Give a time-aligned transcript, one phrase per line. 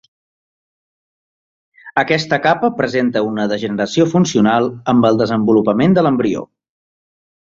[2.03, 6.43] Aquesta capa presenta una degeneració funcional amb el desenvolupament de l'embrió.